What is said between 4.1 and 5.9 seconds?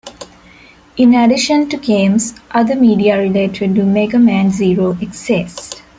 Man Zero" exists.